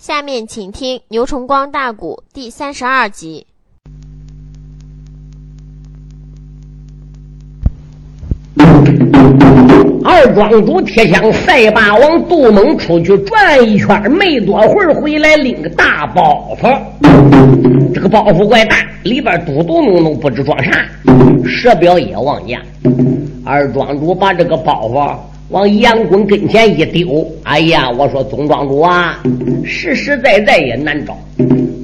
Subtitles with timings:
[0.00, 3.46] 下面请听《牛崇光大鼓》第三十二集。
[10.02, 16.80] 二庄主铁枪赛霸王杜猛出去转一圈，没多会儿回来拎个大包袱。
[17.92, 20.82] 这个包袱怪大，里边嘟嘟囔囔，不知装啥。
[21.44, 22.58] 蛇表也忘家。
[23.44, 25.14] 二庄主把这个包袱
[25.50, 29.20] 往杨棍跟前一丢，哎呀，我说总庄主啊，
[29.64, 31.18] 实实在在也难找，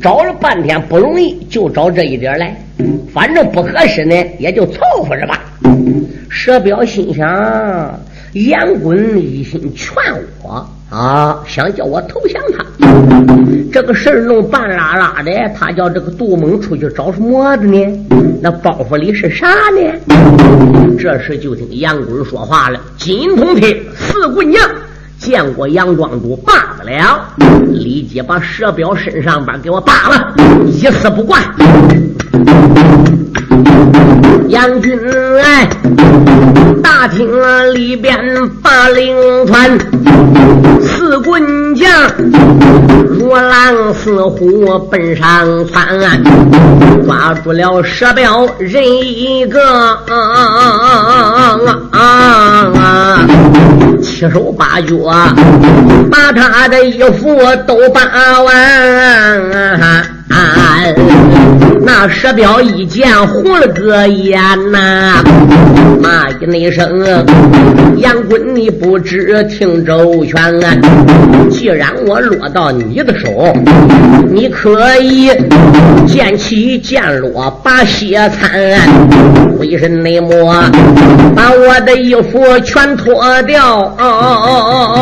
[0.01, 2.57] 找了半天不容易，就找这一点来。
[3.13, 5.43] 反正不合适呢，也就凑合着吧。
[6.31, 8.01] 佘彪心想。
[8.51, 9.95] 杨棍一心劝
[10.43, 12.65] 我啊，想叫我投降他。
[13.73, 18.07] 这个事儿弄半拉拉的，他叫这个杜猛出去找什么的呢？
[18.41, 20.97] 那包袱里是啥呢？
[20.99, 24.63] 这时就听杨棍说话了：“金铜铁四姑娘
[25.19, 27.35] 见过杨庄主罢了，
[27.69, 30.35] 立即把蛇表身上边给我扒了，
[30.67, 31.41] 一丝不挂。”
[34.49, 34.99] 杨军
[35.37, 35.69] 来，
[36.83, 37.29] 大厅
[37.75, 38.19] 里边
[38.63, 39.15] 把令
[39.47, 39.79] 传，
[40.81, 41.89] 四棍将
[43.09, 45.87] 如狼似虎奔上窜，
[47.05, 49.61] 抓住了蛇镖人一个，
[54.03, 54.97] 七手八脚
[56.11, 58.01] 把他的衣服都扒
[58.43, 58.53] 完。
[61.87, 64.41] 那蛇镖一见红了个眼
[64.73, 65.23] 呐，
[66.03, 67.25] 骂一那声
[67.99, 70.77] ：“杨棍，你不知听周全啊！
[71.49, 73.57] 既然我落到你的手，
[74.29, 75.31] 你可以
[76.09, 78.51] 剑起剑落把血餐，
[79.61, 80.09] 为什么
[81.37, 83.79] 把我的衣服全脱掉？
[83.79, 84.51] 哦哦哦
[84.97, 85.01] 哦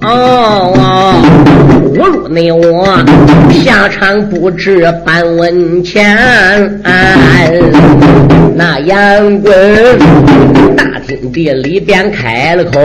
[0.00, 1.14] 哦哦哦！
[1.94, 2.86] 侮辱你我
[3.50, 6.05] 下场不知半文钱。
[8.54, 9.54] 那杨棍
[10.76, 12.80] 大厅的里边开了口，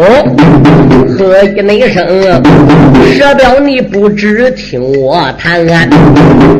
[1.07, 2.05] 喝一那声，
[3.15, 5.89] 蛇表你不知听我谈案，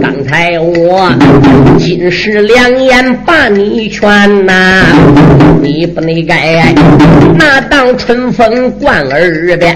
[0.02, 1.12] 刚才我
[1.78, 4.84] 金石两眼把你劝呐，
[5.62, 6.74] 你不能该
[7.38, 9.76] 那当春风贯耳边，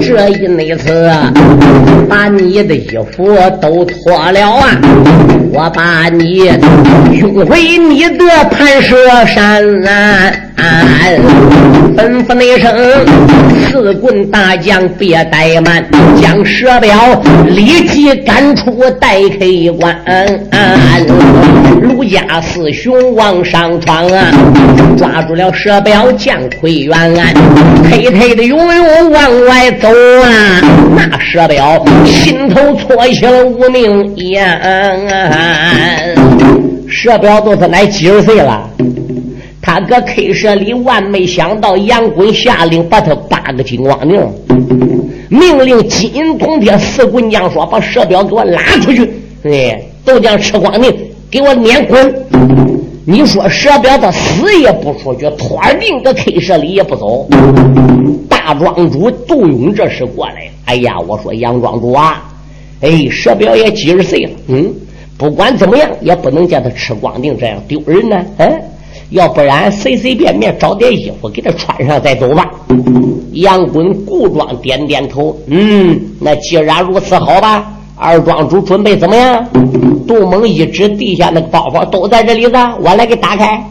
[0.00, 1.10] 这一那次。
[2.06, 4.78] 把你的衣服都脱了啊！
[5.52, 6.48] 我把你
[7.12, 9.62] 送回你的盘蛇山，
[11.96, 12.74] 吩咐那声
[13.70, 15.84] 四棍大将别怠慢，
[16.20, 19.96] 将蛇镖立即赶出待客关。
[21.80, 24.26] 卢家四雄往上闯啊，
[24.96, 27.14] 抓住了蛇镖将奎元，
[27.88, 30.60] 推推的悠悠往外走啊，
[30.96, 31.84] 那蛇镖。
[32.04, 34.60] 心头搓起了无名烟，
[36.88, 38.68] 蛇表都是来几十岁了，
[39.64, 44.20] 他搁 K 社里万没想到杨棍下令把他扒个金光宁，
[45.30, 49.10] 命令金银铜铁四棍匠说把蛇表给我拉出去，
[49.44, 50.94] 哎，都将吃光宁
[51.30, 52.14] 给我撵滚。
[53.06, 57.26] 你说蛇表他死也不出去，托定搁 K 社里也不走。
[58.28, 60.50] 大庄主杜勇这时过来。
[60.66, 62.22] 哎呀，我说杨庄主啊，
[62.82, 64.70] 哎，蛇表也几十岁了，嗯，
[65.16, 68.60] 不管怎么样，也不能叫他吃光腚，这样丢人呢，嗯，
[69.10, 72.50] 要不然随随便便找点衣服给他穿上再走吧。
[73.32, 77.70] 杨棍故装点点头，嗯，那既然如此，好吧。
[77.96, 79.46] 二庄主准备怎么样？
[80.06, 83.64] 杜猛一指地下那个包包，都在这里子，我来给打开。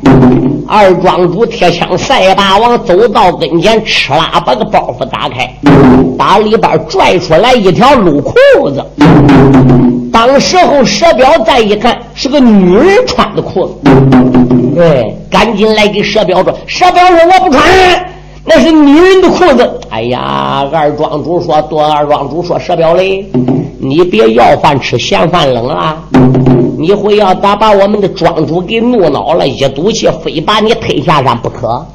[0.66, 5.54] 二庄主铁枪赛霸王走到跟前，哧啦把个包袱打开，
[6.18, 8.34] 把里边拽出来一条露裤
[8.70, 8.82] 子。
[10.12, 13.74] 当时候蛇彪再一看，是个女人穿的裤子。
[14.74, 17.66] 对，赶紧来给蛇彪说：“蛇彪说我不穿，
[18.46, 23.26] 那是女人的裤子。”哎呀，二庄主说：“多二庄主说蛇彪嘞。”
[23.86, 26.02] 你别要饭吃嫌饭冷啊！
[26.78, 31.86] 你会要咋把我们的庄主给怒恼了，一赌气非把你推下山不可。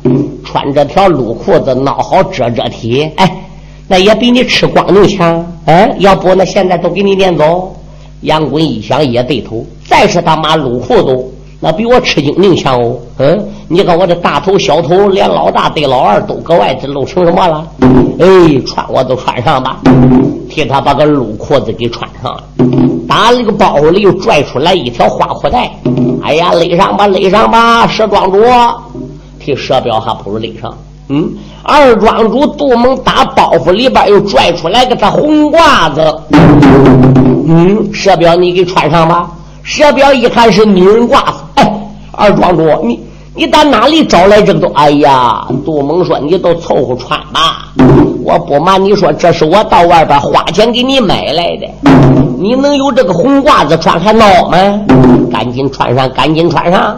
[0.44, 3.42] 穿这条露裤子，孬好遮遮体，哎，
[3.86, 5.46] 那也比你吃光头强。
[5.64, 7.74] 哎，要不那现在都给你撵走。
[8.20, 11.24] 杨棍一想也对头，再是他妈露裤子。
[11.60, 17.66] 那比我吃精灵强哦，嗯，你看我这大头小头，连老大对老二都搁外头露成什么了？
[18.20, 18.26] 哎，
[18.64, 19.78] 穿我都穿上吧，
[20.48, 22.44] 替他把个露裤子给穿上了，
[23.08, 25.68] 打那个包袱里又拽出来一条花裤带，
[26.22, 28.40] 哎呀，勒上吧，勒上吧，蛇庄主，
[29.40, 30.72] 替蛇彪还不如勒上。
[31.08, 31.28] 嗯，
[31.64, 36.20] 二庄主杜蒙打包袱里边又拽出来个他红褂子，
[37.48, 39.28] 嗯，蛇彪你给穿上吧。
[39.62, 41.32] 蛇彪一看是女人褂子，
[42.18, 42.98] 二庄主你
[43.36, 44.66] 你打哪里找来这个都？
[44.74, 47.68] 哎呀，杜蒙说你都凑合穿吧，
[48.24, 51.90] 我不瞒你说，这是我到外边花钱给你买来的。
[52.36, 54.58] 你能有这个红褂子穿还孬吗？
[55.30, 56.96] 赶紧穿上，赶紧穿上，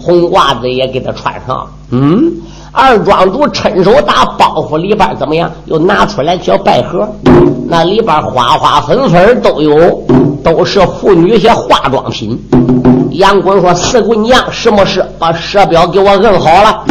[0.00, 1.66] 红褂子也给他穿上。
[1.90, 2.32] 嗯。
[2.72, 5.50] 二庄主趁手打包袱里边怎么样？
[5.64, 7.08] 又拿出来小百合，
[7.66, 10.00] 那里边花花粉粉都有，
[10.44, 12.38] 都是妇女些化妆品。
[13.20, 15.04] 杨棍说：“四姑娘，什么事？
[15.18, 16.84] 把蛇镖给我摁好了。”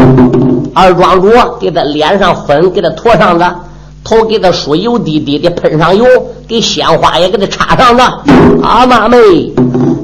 [0.75, 1.27] 二庄主
[1.59, 3.43] 给他脸上粉，给他涂上子，
[4.03, 6.05] 头给他梳油滴滴的喷上油，
[6.47, 8.03] 给鲜花也给他插上子。
[8.61, 9.17] 阿妈妹，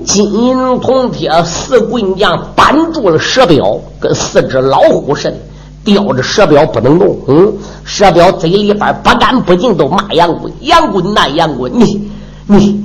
[0.03, 5.37] 金银铜铁，四姑娘绑住了蛇镖，跟四只老虎似的。
[5.83, 12.09] 吊着蛇镖不能动，嗯，蛇镖嘴里边不干不净，都骂杨棍，杨棍那杨棍，你
[12.47, 12.83] 你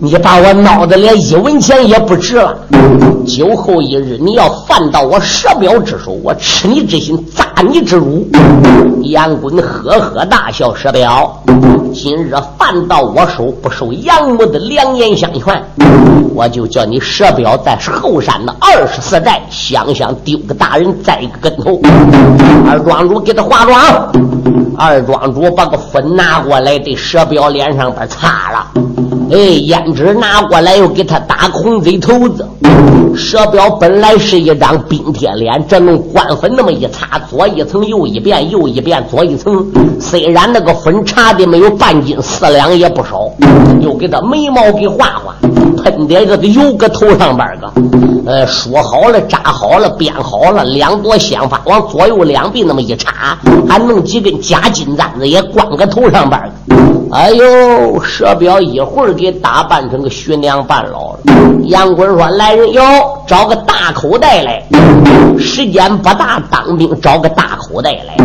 [0.00, 2.56] 你把我闹得连一文钱也不值了。
[3.26, 8.24] 酒后一日，你要犯到我蛇表之手，我吃你之心，砸你之辱。
[9.02, 11.42] 杨棍呵呵大笑，蛇表，
[11.92, 15.62] 今日犯到我手，不受杨母的良言相劝，
[16.32, 21.80] 我就叫你蛇表在后山的二十四寨，想想丢个大人，栽个跟头。
[22.70, 24.12] 二庄主给他化妆，
[24.76, 28.66] 二庄主把个粉拿过来，对蛇表脸上边擦了。
[29.30, 32.46] 哎，胭脂拿过来又给他打个红嘴头子。
[33.14, 39.66] 蛇标本来是一张冰铁脸，这弄官粉那么一擦，左一层右一遍，右一遍左一层。
[40.00, 43.28] 虽然那个粉差的没有半斤四两也不少，
[43.80, 45.34] 又给他眉毛给画画，
[45.82, 47.72] 喷点个油搁头上边个，
[48.24, 53.36] 呃，梳好了扎好了编好了，两朵鲜花往左右两臂那么一插，
[53.68, 56.40] 还弄几根假金簪子也挂个头上边
[57.10, 61.20] 哎呦，蛇表一会儿给打扮成个徐娘半老了。
[61.64, 62.82] 杨棍说：“来人哟，
[63.26, 64.62] 找个大口袋来。
[65.38, 68.16] 时间不大，当兵找个大口袋来。”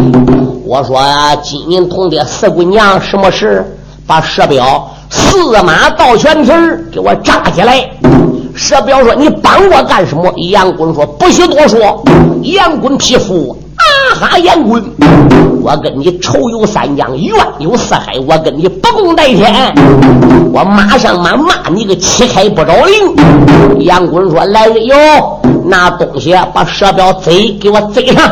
[0.65, 1.01] 我说
[1.41, 3.65] ：“金银铜铁四姑娘，什么事？
[4.05, 7.89] 把蛇表四马倒全蹄儿给我扎起来。”
[8.53, 12.03] 蛇彪说：“你帮我干什么？”杨棍说：“不许多说。”
[12.43, 13.57] 杨棍匹夫。
[13.57, 13.62] 啊
[14.15, 14.37] 哈！
[14.39, 14.83] 杨棍，
[15.61, 19.73] 我跟你仇有三江，怨有四海，我跟你不共戴天，
[20.51, 23.85] 我马上马骂你个七开不着灵。
[23.85, 24.95] 杨棍说：“来人哟，
[25.65, 28.23] 拿东西把蛇表贼给我贼上。”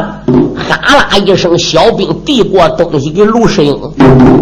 [0.70, 3.78] 哈啦一声，小兵递过东西给卢世英。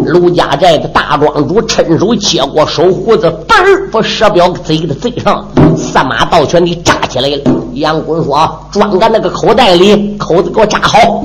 [0.06, 3.56] 卢家寨的大庄主趁手接过手胡子，嘣
[3.91, 5.45] 把蛇表贼给他贼上，
[5.75, 7.38] 三马倒拳给扎起来了。
[7.74, 11.21] 杨棍说：“装在那个口袋里，口子给我扎好。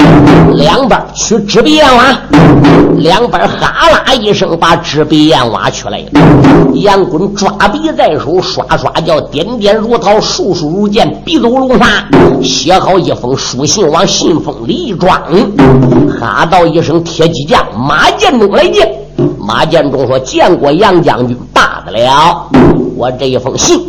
[0.55, 2.19] 两边取纸笔砚瓦，
[2.97, 6.21] 两边哈啦一声把纸笔砚瓦取来了。
[6.75, 12.07] 杨棍抓笔在手，刷刷叫，点点如桃，竖竖如剑，笔走如沙，
[12.43, 15.21] 写好一封书信，往信封里一装，
[16.21, 18.91] 哈道一声：“铁骑将马建中来见。”
[19.39, 22.49] 马建中说：“见过杨将军，罢了。
[22.97, 23.81] 我这一封信。”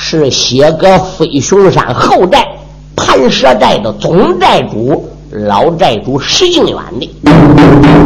[0.00, 2.46] 是写给飞熊山后寨
[2.94, 7.10] 盘蛇寨的总寨主老寨主石敬远的，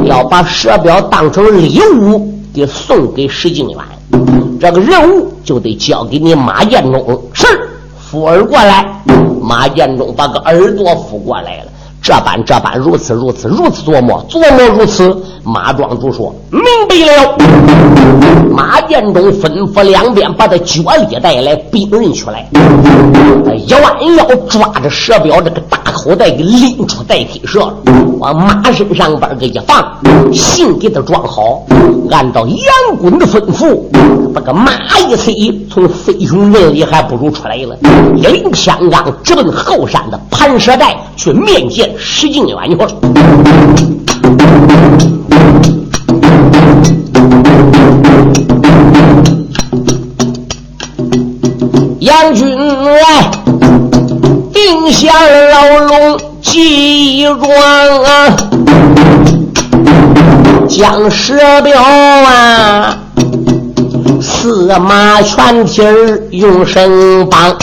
[0.06, 3.78] 要把蛇表当成礼物给送给石敬远。
[4.58, 7.22] 这个任务就得交给你马建中。
[7.34, 7.46] 是，
[8.12, 8.84] 扶耳过来。
[9.40, 11.64] 马建中把个耳朵扶过来了。
[12.02, 15.16] 这般这般，如此如此，如此琢磨琢磨如此。
[15.42, 17.38] 马庄主说：“明白了。”
[18.52, 22.46] 马建中吩咐两边把他脚力带来兵人出来，
[23.56, 27.76] 一弯腰抓着蛇标这个大口袋给拎出带梯舍了，
[28.18, 29.96] 往马身上边给一放，
[30.32, 31.62] 信给他装好，
[32.10, 33.84] 按照杨滚的吩咐，
[34.34, 34.72] 把个马
[35.08, 35.32] 一催，
[35.70, 37.78] 从飞熊阵里还不如出来了，
[38.16, 42.90] 一领枪杆直奔后山的盘蛇寨去面见石敬远去了。
[52.00, 53.30] 杨军来
[54.72, 55.12] 定下
[55.50, 57.42] 牢笼记状
[58.04, 58.34] 啊，
[60.66, 62.96] 将蛇表啊，
[64.22, 67.54] 四马全蹄儿用绳绑，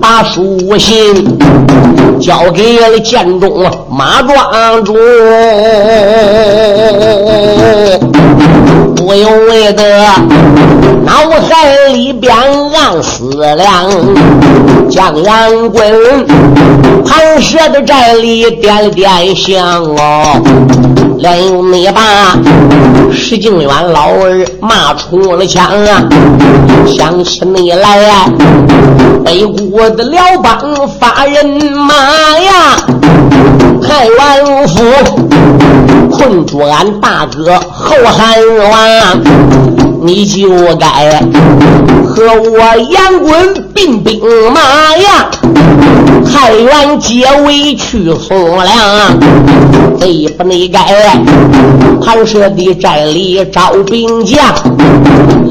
[0.00, 1.38] 把书信
[2.20, 4.96] 交给了建中马庄主，
[9.02, 9.82] 不由为的
[11.04, 11.12] 脑。
[11.48, 12.32] 海里边
[12.72, 13.90] 暗思量，
[14.88, 16.24] 将杨棍
[17.04, 20.40] 盘蛇的寨里点了点香哦，
[21.22, 22.36] 连有你把
[23.12, 26.02] 石敬远老儿骂出了墙啊！
[26.84, 28.28] 想起你来呀，
[29.24, 30.58] 北国的辽邦
[30.98, 31.94] 发人马
[32.40, 32.76] 呀，
[33.80, 34.82] 太原府
[36.10, 39.91] 困住俺大哥后汉王。
[40.04, 41.20] 你就该
[42.04, 42.58] 和我
[42.90, 44.20] 杨滚并兵
[44.52, 44.60] 马
[44.96, 45.30] 呀，
[46.30, 49.20] 太原结尾去宋粮，
[50.00, 50.80] 你不你该
[52.04, 54.44] 盘蛇的寨里招兵将，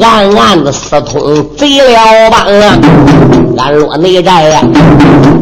[0.02, 1.22] 暗暗的私通
[1.58, 2.78] 贼了帮啊！
[3.58, 4.62] 俺落内寨呀，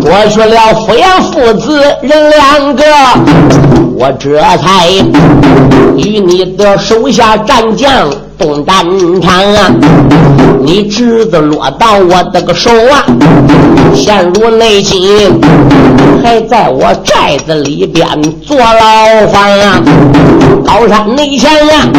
[0.02, 2.84] 夺去了夫阳父子人两个，
[3.96, 4.88] 我这才
[5.98, 8.08] 与你的手下战将。
[8.40, 8.86] 东战
[9.22, 9.70] 场啊！
[10.64, 13.06] 你侄子落到我的个手啊，
[13.94, 15.40] 陷入内心，
[16.24, 18.08] 还在我寨子里边
[18.42, 19.82] 坐牢房啊！
[20.66, 21.90] 高山内前啊，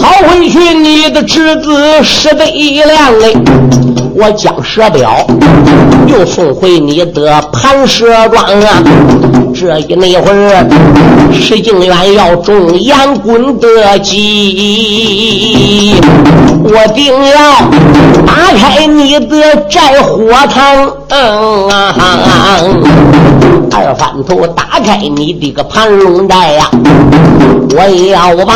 [0.00, 3.36] 跑回去你的侄子石德亮嘞，
[4.14, 5.26] 我将蛇表
[6.06, 8.82] 又送回你的盘蛇庄啊！
[9.54, 10.66] 这一那会儿，
[11.32, 15.57] 石敬远要中杨棍的计，
[16.64, 17.36] 我定要
[18.26, 20.92] 打开你的寨火堂。
[23.70, 26.70] 二番头打开你的个盘龙寨呀，
[27.70, 28.54] 我要把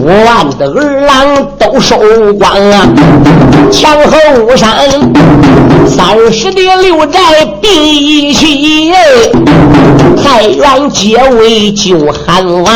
[0.00, 1.98] 五万的儿郎都收
[2.38, 2.86] 光啊！
[3.70, 4.88] 强后山
[5.86, 7.20] 三十的六寨
[7.60, 8.92] 并一起，
[10.22, 12.72] 太原结尾救汉王。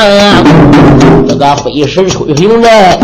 [1.28, 2.98] 这个飞石吹平人，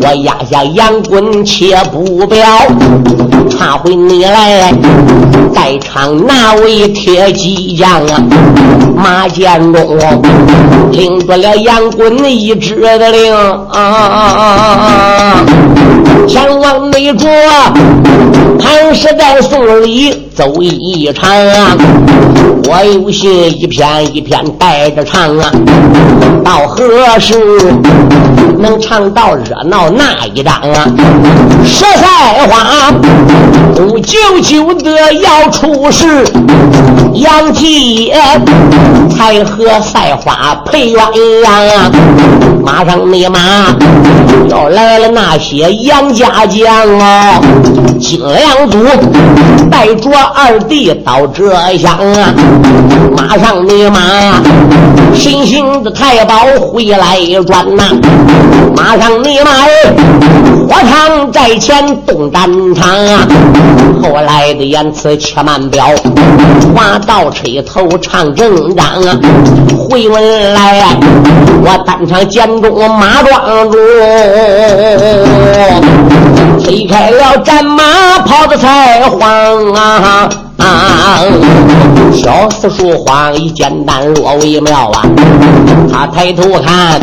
[0.00, 2.42] 我压下杨棍且不表，
[3.50, 4.72] 插回你来，
[5.54, 8.22] 在场那位铁骑将啊？
[8.96, 9.98] 马建中
[10.92, 13.34] 领着了杨棍一支的令
[13.70, 15.44] 啊，
[16.26, 17.28] 前往内卓，
[18.58, 21.76] 潘石在送礼走一场啊，
[22.64, 25.52] 我有心一篇一篇带着唱啊，
[26.42, 26.84] 到何
[27.26, 27.74] 是
[28.56, 30.86] 能唱到热闹那一张啊？
[31.64, 32.92] 说赛花
[33.74, 36.24] 不久久的要出世，
[37.14, 38.12] 杨继
[39.16, 41.10] 才和赛花配鸳
[41.42, 41.90] 鸯啊！
[42.64, 43.40] 马上你马
[44.48, 47.42] 要来了那些杨家将哦，
[48.00, 48.78] 金良祖
[49.68, 52.32] 带着二弟到这厢啊！
[53.16, 54.00] 马上你马
[55.14, 57.84] 新兴的太保回来一转呐！
[58.76, 59.50] 马上你马
[60.68, 63.26] 火场寨前动战场啊！
[64.02, 65.86] 后来的言辞且慢表，
[66.74, 69.18] 话到吹头唱正章啊！
[69.78, 70.96] 回文来，
[71.62, 73.78] 我当场见中马庄主，
[76.62, 80.28] 推开了战马，跑的才慌啊！
[80.58, 81.22] 啊！
[82.12, 85.02] 小四树花一简单若微妙啊！
[85.92, 87.00] 他抬头看，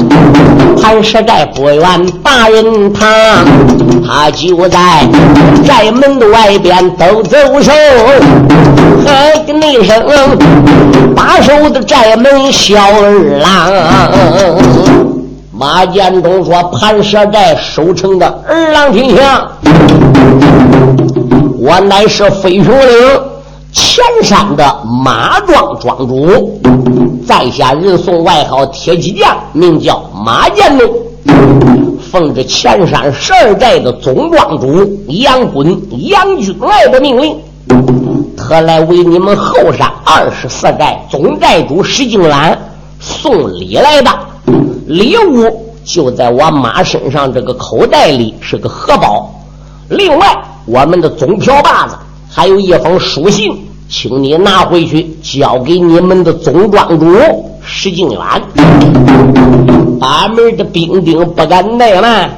[0.81, 3.07] 盘石寨不远大人堂，
[4.05, 5.07] 他就在
[5.65, 7.71] 寨门的外边抖走手，
[9.05, 10.03] 喊个那声
[11.15, 13.71] 把守的寨门小二郎。
[15.55, 19.47] 马建忠说：“盘石寨守城的二郎挺强，
[21.59, 23.21] 我乃是飞熊岭。”
[23.73, 26.61] 前山的马庄庄主，
[27.25, 30.87] 在下人送外号铁骑将，名叫马建龙，
[31.99, 35.75] 奉着前山十二寨的总庄主杨滚
[36.07, 37.35] 杨军来的命令，
[38.37, 42.55] 特来为你们后山二十四寨总寨主石敬兰
[42.99, 44.11] 送礼来的。
[44.85, 49.27] 礼物就在我马身上这个口袋里，是个荷包。
[49.89, 50.27] 另外，
[50.65, 51.95] 我们的总瓢把子。
[52.35, 53.51] 还有一封书信，
[53.87, 57.05] 请你拿回去交给你们的总庄主
[57.61, 58.19] 石敬远。
[59.99, 62.31] 把门的兵丁不敢怠慢，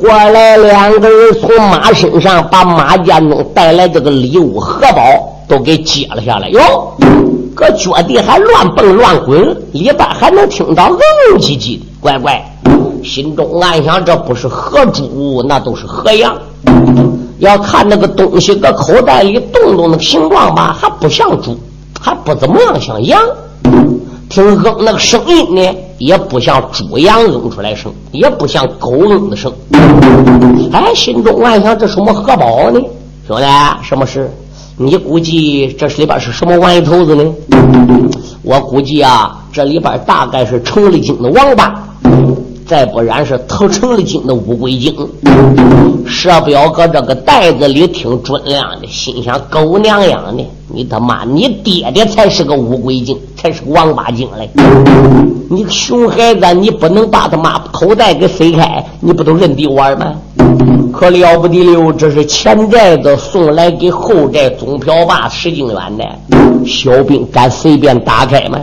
[0.00, 5.02] 过来两个人从马身上把马建中带来这个礼物荷包
[5.46, 6.48] 都给接了下来。
[6.48, 6.96] 哟，
[7.54, 12.42] 搁脚底还乱蹦乱滚，里边还能听到嗯唧唧的，乖乖，
[13.04, 16.34] 心中暗想：这不是何猪，那都是何羊。
[17.38, 21.56] 要看那个东西搁口袋里动动那个形状吧，还不像猪，
[22.00, 23.20] 还不怎么样像羊。
[24.28, 29.52] 听哼那个声音呢，也不像猪羊扔出来声，也不像狗扔的声。
[30.72, 32.80] 哎，心中暗想：这什么荷包呢？
[33.26, 33.44] 兄弟，
[33.82, 34.30] 什么事？
[34.76, 37.24] 你估计这里边是什么玩意头子呢？
[38.42, 41.74] 我估计啊，这里边大概是成了精的王八。
[42.68, 44.94] 再不然是偷成了精的乌龟精，
[46.06, 54.50] 蛇彪搁这个袋子里听准亮的，心想：狗娘养的，你他妈，你爹爹才是个乌龟精，才是个王八精嘞！
[55.48, 60.12] 你熊孩子，你不能把他妈口袋给塞开，你不都认得玩吗？
[60.92, 66.04] 可了不得了，这是前寨子送来给后寨总瓢把石敬远的
[66.66, 68.58] 小兵，敢随便打开吗？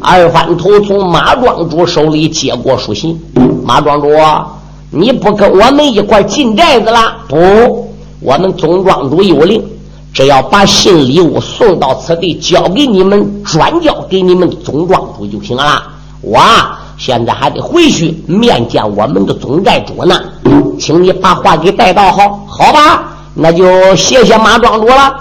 [0.00, 3.18] 二番头从马庄主手里接过书信，
[3.64, 4.08] 马庄主，
[4.90, 7.16] 你不跟我们一块进寨子了？
[7.28, 7.88] 不，
[8.20, 9.62] 我们总庄主有令，
[10.12, 15.82] 只要把信礼物送到此地，交给你们，转交给你们总庄主就行了。
[16.20, 16.38] 我
[16.96, 20.20] 现在还得回去面见我们的总寨主呢，
[20.78, 23.04] 请你把话给带到好，好吧？
[23.34, 25.14] 那就谢谢马庄主了。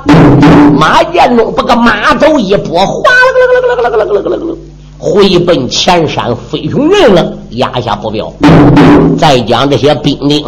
[0.78, 4.56] 马建中把个马头一拨，哗啦啦啦啦啦啦啦啦啦。
[4.98, 8.32] 回奔前山飞熊人了，压下不表。
[9.18, 10.44] 再讲这些兵丁，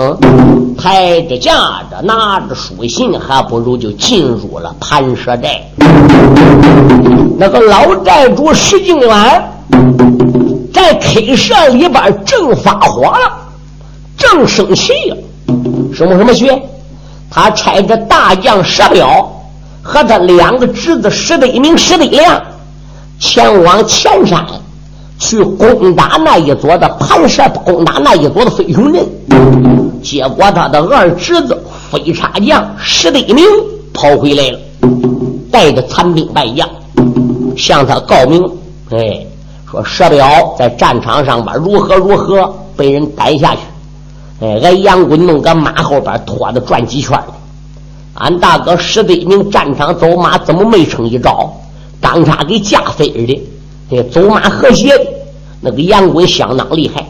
[0.77, 5.61] 抬着架着拿着书信，还不如就进入了盘蛇寨。
[7.37, 9.51] 那个老寨主石敬远
[10.77, 13.31] 在 K 社里边正发火了，
[14.15, 15.15] 正生气呀！
[15.91, 16.55] 什么什么学？
[17.31, 19.27] 他差着大将石彪
[19.81, 22.39] 和他两个侄子石德明、石德亮。
[23.19, 24.45] 前往前山
[25.17, 29.03] 去攻打那一座的盘蛇，攻打那一座的飞熊人。
[30.03, 33.43] 结果他的二侄子飞叉将石德明
[33.91, 34.59] 跑回来了，
[35.51, 36.69] 带着残兵败将，
[37.57, 38.43] 向他告明：
[38.91, 39.25] 哎，
[39.69, 43.61] 说蛇彪在战场上边如何如何被人逮下去。
[44.39, 47.19] 哎，俺杨棍弄个马后边拖着转几圈。
[48.13, 51.53] 俺大哥石德明战场走马怎么没成一招？
[51.99, 53.47] 当差给架飞的，
[53.89, 55.05] 这走马和谐的
[55.61, 57.05] 那个杨贵相当厉害，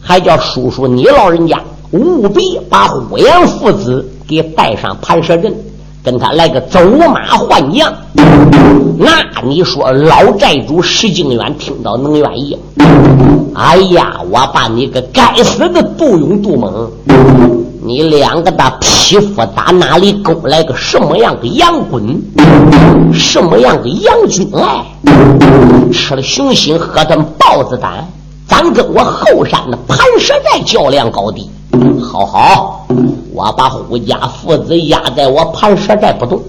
[0.00, 5.54] 还叫叔叔你老人家务必把呼延父子给带上盘蛇阵，
[6.02, 7.92] 跟他来个走马换将。
[8.98, 12.58] 那你说老寨主石敬远听到能愿意？
[13.54, 16.90] 哎呀，我把你个该死的杜勇杜猛！
[17.84, 22.22] 你两个的匹夫打哪里勾来个什么样的杨棍，
[23.12, 24.84] 什么样的杨军来？
[25.92, 28.08] 吃了熊心，喝顿豹子胆，
[28.48, 31.50] 咱跟我后山的盘蛇寨较量高低。
[32.00, 32.86] 好好，
[33.32, 36.42] 我把胡家父子压在我盘蛇寨不动，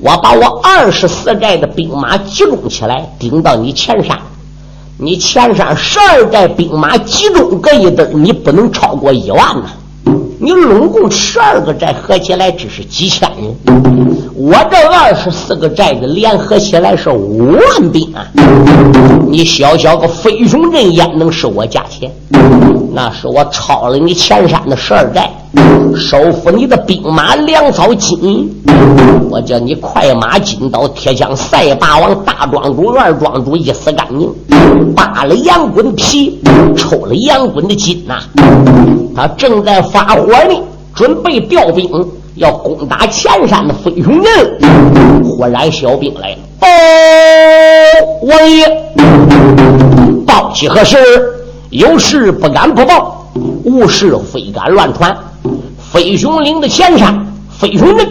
[0.00, 4.16] 我把我二十四寨的兵马集中起来，顶到你前山。
[4.98, 9.64] 你前山十二寨兵马集中个一堆，你不能超过一万呐。
[10.38, 13.56] 你拢共十二个寨合起来只是几千人，
[14.34, 18.26] 我这二十四个寨子联合起来是五万兵啊！
[19.28, 22.10] 你小小个飞熊镇焉能是我价钱？
[22.94, 25.30] 那是我抄了你前山的十二寨，
[25.96, 28.50] 收复你的兵马粮草金银，
[29.30, 34.30] 我叫你快马金刀铁枪赛霸王大庄主二庄主一死干净，
[34.94, 36.38] 扒了杨滚皮，
[36.76, 38.20] 抽了杨滚的筋呐！
[39.16, 40.54] 他正在发火呢，
[40.94, 41.88] 准备调兵
[42.34, 45.24] 要攻打前山的飞熊人。
[45.24, 46.68] 忽然小兵来了，报
[48.26, 48.66] 王爷，
[50.26, 50.98] 报起何事？
[51.72, 53.26] 有事不敢不报，
[53.64, 55.16] 无事非敢乱传。
[55.90, 57.26] 飞熊岭的前山
[57.58, 58.06] 飞熊人，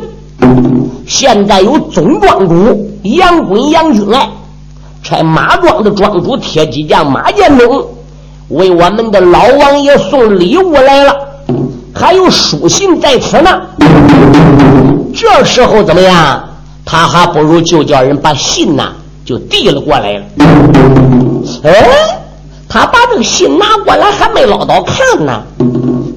[1.05, 4.27] 现在有总庄主杨滚杨军来，
[5.03, 7.85] 差马庄的庄主铁骑将马建东。
[8.49, 11.13] 为我们的老王爷送礼物来了，
[11.93, 13.61] 还有书信在此呢。
[15.13, 16.43] 这时候怎么样？
[16.83, 18.91] 他还不如就叫人把信呐
[19.23, 20.23] 就递了过来了。
[21.63, 21.87] 哎，
[22.73, 25.43] 他把这个信拿过来还没捞到看呢，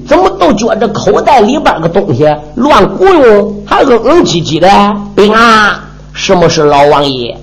[0.07, 4.69] 怎么都觉着口袋里边个东西乱咕悠，还嗯嗯唧唧的？
[5.13, 7.37] 兵啊，什么是老王爷？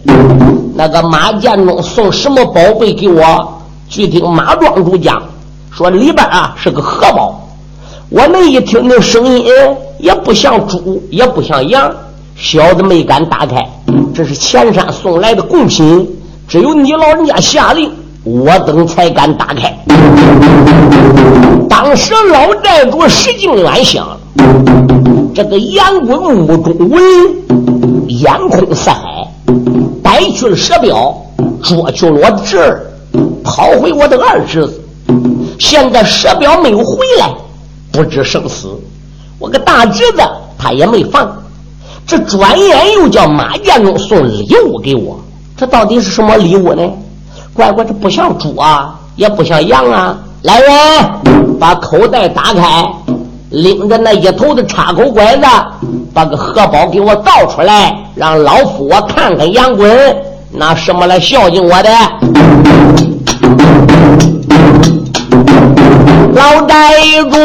[0.74, 3.62] 那个马建中送什么宝贝给我？
[3.86, 5.22] 据听马庄主讲，
[5.70, 7.38] 说里边啊是个荷包。
[8.08, 9.44] 我们一听那声音，
[9.98, 11.92] 也不像猪，也不像羊，
[12.34, 13.68] 小子没敢打开。
[14.14, 16.08] 这是前山送来的贡品，
[16.48, 17.92] 只有你老人家下令，
[18.24, 19.76] 我等才敢打开。
[21.68, 24.16] 当时老寨主石敬远想，
[25.34, 27.02] 这个杨棍目中闻，
[28.06, 29.28] 眼空四海，
[30.02, 31.12] 逮去了蛇镖，
[31.62, 32.86] 捉去了我侄儿。
[33.42, 34.80] 跑回我的二侄子。
[35.58, 37.28] 现在蛇彪没有回来，
[37.90, 38.68] 不知生死。
[39.38, 40.22] 我个大侄子
[40.56, 41.36] 他也没放。
[42.06, 45.20] 这转眼又叫马建忠送礼物给我，
[45.56, 46.82] 这到底是什么礼物呢？
[47.54, 50.16] 乖乖，这不像猪啊，也不像羊啊！
[50.42, 50.70] 来人，
[51.60, 52.84] 把口袋打开，
[53.50, 55.46] 拎着那一头的插口拐子，
[56.14, 60.16] 把个荷包给我倒出来，让老夫我看看杨棍
[60.50, 61.90] 拿什么来孝敬我的。
[66.34, 66.92] 老寨
[67.30, 67.38] 主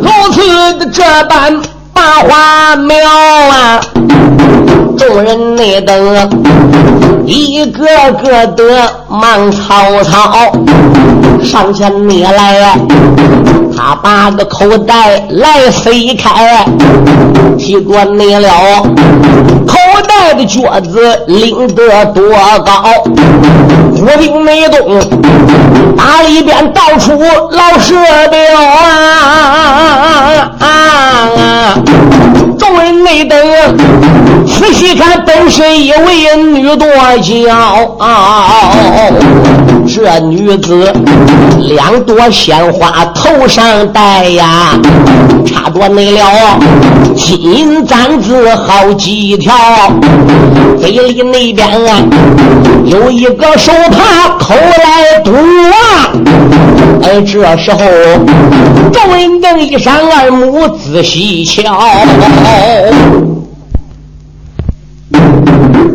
[0.00, 1.60] 如此的这般。
[1.92, 2.96] 把话苗
[3.50, 3.80] 啊，
[5.00, 6.30] 众人内等
[7.24, 7.86] 一个
[8.22, 8.64] 个的
[9.08, 10.52] 忙草草
[11.42, 12.76] 上前你来，
[13.74, 16.66] 他把个口袋来飞开，
[17.56, 18.50] 提过你了，
[19.66, 19.74] 口
[20.06, 22.22] 袋的脚子拎得多
[22.66, 22.92] 高，
[23.96, 25.00] 虎兵没动，
[25.96, 27.18] 打里边到处
[27.52, 27.94] 老射
[28.28, 28.84] 标啊！
[30.60, 30.66] 啊啊
[31.38, 31.74] 啊
[32.74, 33.38] 问内等，
[34.46, 36.86] 仔细看，本身一位女多
[37.22, 37.98] 娇，
[39.86, 40.92] 这女子
[41.58, 44.78] 两朵鲜花头上戴呀，
[45.46, 46.22] 插着内了
[47.16, 49.54] 金银簪子好几条，
[50.78, 52.02] 嘴里那边啊
[52.84, 56.12] 有一个手帕口来堵啊，
[57.02, 57.78] 哎，这时候
[58.92, 61.80] 众人等一闪二目仔细瞧。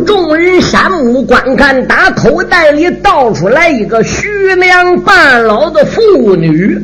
[0.04, 4.26] 众人山目观看，打口袋里倒出来一个徐
[4.58, 6.78] 娘半老的妇女，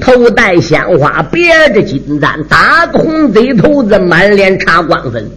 [0.00, 5.28] 头戴鲜花，别着金簪，打个红嘴头子，满脸茶光粉，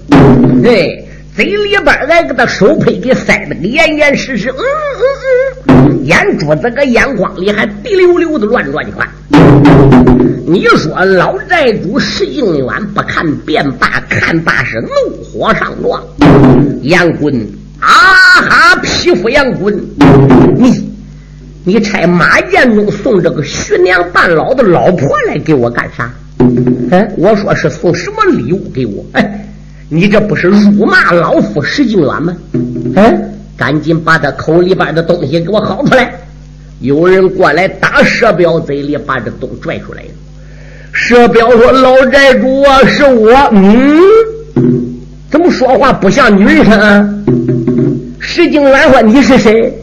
[0.66, 4.64] 哎，嘴里边来给他手佩给塞得个严严实实，嗯
[5.00, 5.06] 嗯
[5.68, 9.08] 嗯，眼珠子个眼眶里还滴溜溜的乱转转。
[10.46, 14.90] 你说老寨主石应远不看便罢，看罢是怒
[15.24, 16.04] 火上撞。
[16.82, 17.34] 杨棍
[17.80, 19.74] 啊哈，匹夫杨棍，
[20.58, 20.92] 你
[21.64, 26.12] 你差马建中送这个徐娘半老的老婆来给我干啥？
[26.92, 29.06] 哎，我说是送什么礼物给我？
[29.14, 29.48] 哎，
[29.94, 32.34] 你这不是辱骂老夫石敬远吗？
[32.96, 36.14] 嗯，赶紧把他口里边的东西给我薅出来！
[36.80, 40.08] 有人过来打蛇彪嘴里，把这东拽出来了。
[40.94, 43.34] 蛇彪说：“老寨主啊，是我。
[43.52, 44.00] 嗯，
[45.30, 47.10] 怎么说话不像女人啊？”
[48.18, 49.78] 石敬远说：“你是谁？”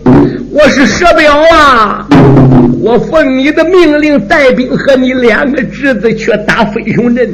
[0.51, 2.09] 我是蛇彪啊！
[2.81, 7.31] 我奉你的命令，带兵和你两个侄子去打飞熊镇。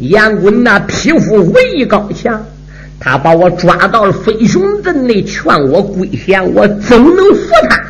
[0.00, 2.40] 杨棍那匹夫武艺高强，
[3.00, 7.82] 他把我抓到了飞熊镇内，劝我归降，我怎能服他？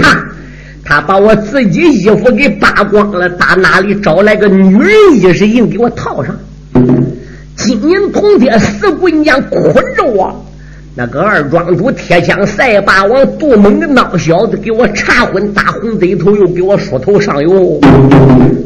[0.00, 0.26] 他。
[0.88, 6.32] 他把我自己衣服给扒光了，打哪里找来个女人衣裳硬给我套上，
[7.56, 10.45] 金银铜铁四姑娘捆着我，
[10.98, 17.78] 那个二庄主铁枪赛霸王杜猛的孬小子给我查婚打红贼头，又给我梳头上油，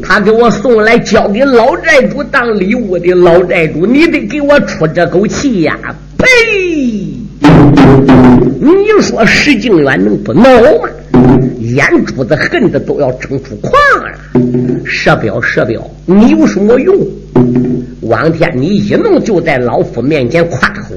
[0.01, 5.77] 他给我送来交给老寨主当礼物的老寨主，你得给我出这口气呀！
[6.19, 6.29] 呸！
[8.61, 10.89] 你说石敬远能不恼吗？
[11.59, 13.73] 眼珠子恨的都要睁出眶
[14.05, 14.85] 了。
[14.85, 16.97] 蛇彪，蛇彪，你有什么用？
[18.03, 20.95] 王天，你一弄就在老夫面前夸口，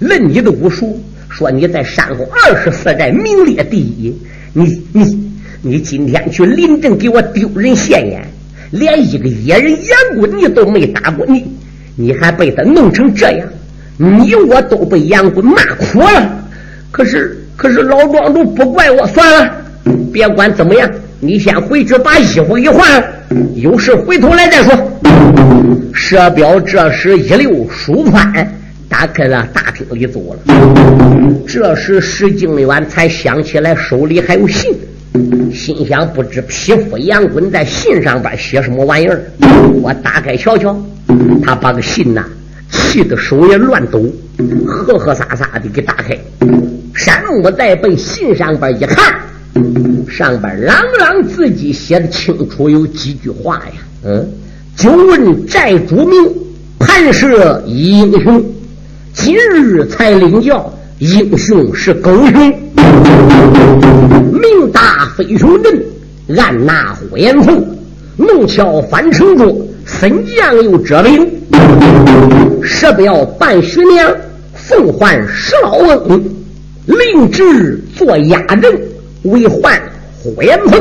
[0.00, 4.16] 论你的武术，说你在山后二十四寨名列第一。
[4.52, 5.30] 你你
[5.62, 8.22] 你今天去临阵给我丢人现眼，
[8.70, 11.44] 连一个野人杨棍你都没打过，你
[11.96, 13.46] 你还被他弄成这样，
[13.96, 16.44] 你我都被杨棍骂苦了。
[16.90, 19.52] 可是可是老庄主不怪我，算了。
[20.12, 23.06] 别管怎么样，你先回去把衣服给换了，
[23.54, 24.74] 有事回头来再说。
[25.92, 28.46] 蛇彪这时一溜书幡，
[28.88, 30.40] 打开了大厅里走了。
[31.46, 34.72] 这时石敬远才想起来手里还有信，
[35.52, 39.22] 心想不知匹夫杨棍在信上边写什么玩意儿。
[39.82, 40.76] 我打开瞧瞧，
[41.42, 42.24] 他把个信呐，
[42.70, 44.04] 气得手也乱抖，
[44.66, 46.18] 呵呵撒撒的给打开。
[46.94, 49.14] 山木在背信上边一看。
[50.08, 53.72] 上边朗朗自己写的清楚，有几句话呀？
[54.04, 54.28] 嗯，
[54.76, 56.32] 久闻寨主名，
[56.78, 58.44] 盘蛇英雄，
[59.20, 62.48] 今日才领教，英雄是狗熊。
[64.32, 65.82] 名大飞熊阵，
[66.36, 67.66] 暗拿火焰凤，
[68.16, 71.28] 弄巧翻城中，森将又折兵。
[72.62, 74.08] 石不要扮徐娘，
[74.54, 76.24] 奉还石老翁。
[76.86, 78.80] 令旨做压阵，
[79.24, 79.82] 为换
[80.22, 80.80] 火焰凤。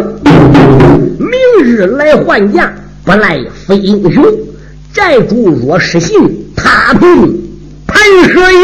[1.18, 2.72] 明日来换将，
[3.04, 4.24] 不来非英雄。
[4.94, 6.16] 寨主若失信，
[6.56, 7.47] 他凭
[7.98, 8.60] 盘蛇营。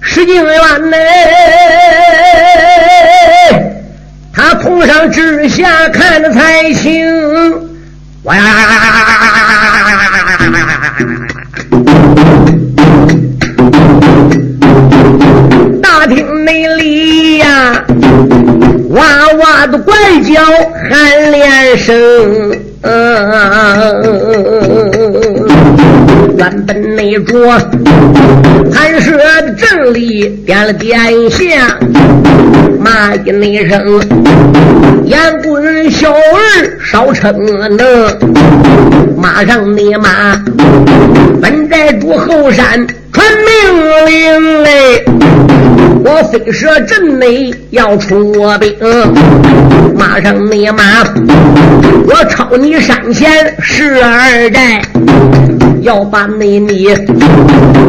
[0.00, 0.96] 石敬元呢？
[4.32, 7.04] 他从上至下看得才清。
[8.22, 8.36] 哇！
[15.82, 17.84] 大厅内里呀，
[18.90, 20.44] 哇哇的怪叫
[20.90, 21.94] 喊连声。
[26.36, 27.58] 原本那桌。
[28.72, 30.98] 韩舍的阵里点了点
[31.30, 31.78] 下，
[32.80, 34.00] 骂一那声，
[35.04, 37.32] 严滚小儿少逞
[37.76, 37.78] 能，
[39.16, 40.40] 马上你马，
[41.40, 45.04] 本寨主后山传命令嘞，
[46.06, 48.76] 我飞蛇阵内要出我兵，
[49.96, 51.02] 马上你马，
[52.06, 54.82] 我抄你山前十二寨。
[55.80, 56.88] 要把那你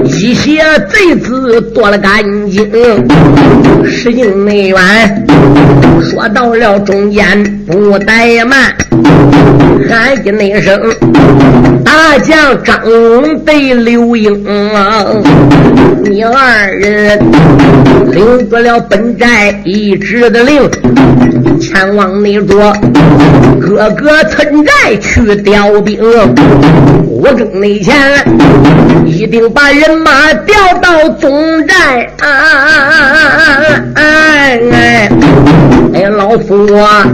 [0.04, 2.70] 一些贼子剁了干净，
[3.86, 4.78] 石敬内远
[6.02, 8.74] 说到了中间不怠慢，
[9.90, 10.80] 喊一那声
[11.84, 14.44] 大将张龙对刘英，
[16.04, 17.18] 你二人
[18.12, 20.70] 领得了本寨一支的令，
[21.60, 22.74] 前往那座
[23.60, 26.00] 各个村寨去调兵。
[27.08, 27.96] 我跟你前
[29.06, 32.30] 一定把人马调到总寨，哎
[33.96, 35.10] 哎
[35.94, 37.08] 哎，老夫啊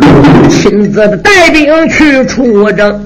[0.49, 2.99] 亲自的带兵去出征，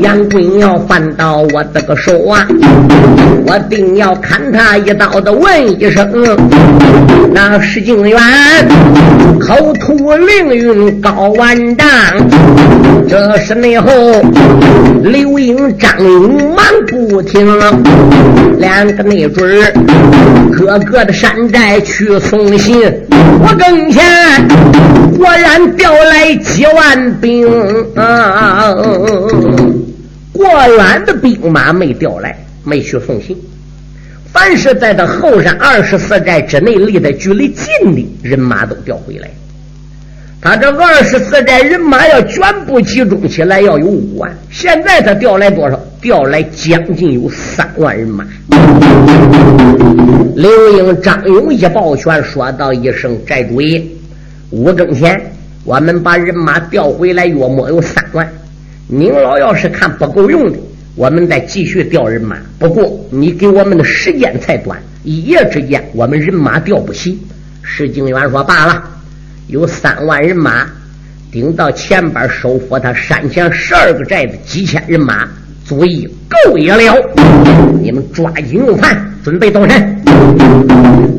[0.00, 2.46] 杨贵要犯到我这个手啊，
[3.46, 6.10] 我定要砍他一刀的问一声，
[7.34, 8.18] 那石敬元
[9.38, 11.86] 口吐凌云高万丈，
[13.06, 13.90] 这是内后。
[15.02, 17.46] 刘英、张勇忙不停，
[18.58, 19.70] 两个内准儿，
[20.50, 22.90] 各个的山寨去送信。
[23.10, 24.02] 我跟前
[25.18, 27.46] 果然调来几万兵，
[30.32, 30.46] 过
[30.78, 33.36] 远的兵马没调来，没去送信。
[34.34, 39.30] 凡是在他后山二十四寨之内离得距离近的人马都调回来。
[40.40, 44.36] 他这二十四寨人马要全部集中起来，要有五万。
[44.50, 45.80] 现在他调来多少？
[46.02, 48.26] 调来将近有三万人马。
[50.34, 53.80] 刘英、张勇一抱拳，说道一声：“寨主爷，
[54.50, 58.28] 五更前我们把人马调回来，约莫有三万。
[58.88, 60.58] 您老要是看不够用的，
[60.96, 62.36] 我们再继续调人马。
[62.58, 67.18] 不过你给我们的时间太短，一夜之间我们人马调不齐。”
[67.62, 68.90] 石敬元说：“罢了。”
[69.48, 70.66] 有三万人马
[71.30, 75.28] 顶到前边收复他山前十二个寨子，几千人马
[75.64, 76.94] 足以够也了。
[77.82, 80.02] 你们抓紧用饭，准备动身。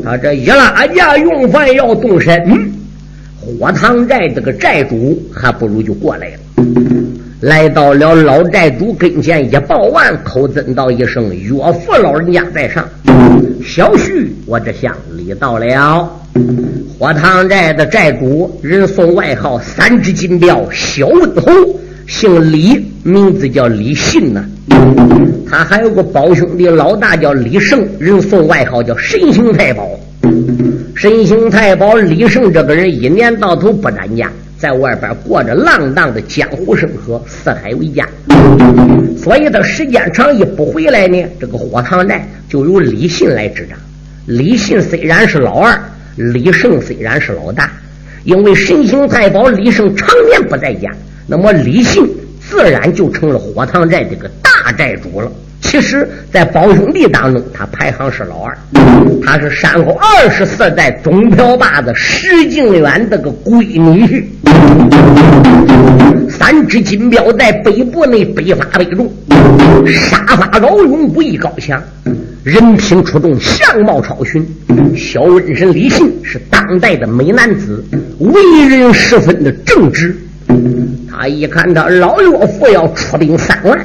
[0.03, 2.71] 他这一拉架用饭要动身，嗯，
[3.39, 7.04] 火塘寨这个寨主还不如就过来了。
[7.45, 12.83] 来到了老寨主跟前，一抱完，口尊道一声：“岳父老人家在上。”
[13.63, 16.09] 小婿，我这向礼到了。
[16.97, 21.51] 火塘寨的寨主人送外号“三只金镖”，小问侯，
[22.07, 24.43] 姓李，名字叫李信呐。
[25.47, 29.87] 他还有个胞兄弟，老大叫李胜，人送外号叫“神行太保”。
[30.97, 34.31] 神行太保李胜这个人，一年到头不沾家，
[34.65, 38.03] 在外边过着浪荡的江湖生活，四海为家。
[39.15, 43.77] 所以他时间长一不回来呢，这个火塘寨就由李信来执掌。
[44.25, 45.79] 李信虽然是老二。
[46.15, 47.71] 李胜虽然是老大，
[48.23, 50.89] 因为神行太保李胜常年不在家，
[51.27, 52.03] 那么李信
[52.39, 55.31] 自然就成了火塘寨这个大大寨主了。
[55.61, 58.57] 其实，在胞兄弟当中，他排行是老二，
[59.23, 64.23] 他是山后二十四代总瓢把子石敬远的个闺女婿。
[66.27, 69.11] 三只金镖在北部内北伐北中，
[69.87, 71.79] 杀伐骁勇，武艺高强。
[72.43, 74.43] 人品出众，相貌超群。
[74.97, 77.83] 小瘟神李信是当代的美男子，
[78.19, 80.15] 为人十分的正直。
[81.07, 83.79] 他一看他老岳父要出兵三万，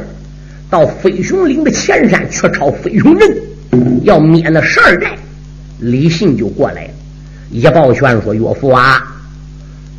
[0.71, 3.37] 到飞熊岭的前山去抄飞熊阵，
[4.05, 5.19] 要灭那十二寨，
[5.81, 6.91] 李信就过来了，
[7.51, 9.03] 一抱拳说：“岳父啊，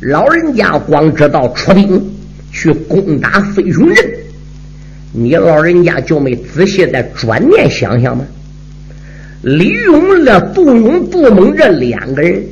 [0.00, 2.02] 老人家光知道出兵
[2.50, 4.10] 去攻打飞熊阵，
[5.12, 8.24] 你老人家就没仔细再转念想想吗？”
[9.44, 12.42] 李勇了，杜勇、杜猛这两个人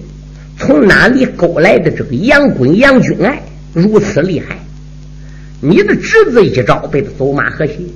[0.59, 3.41] 从哪里勾来的这个杨滚、杨君爱
[3.73, 4.59] 如此厉害？
[5.63, 7.95] 你的侄子一招被他走马河西，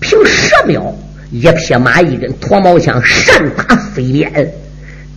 [0.00, 0.94] 凭十秒
[1.30, 4.52] 一匹马一根脱毛枪，善打飞鞭，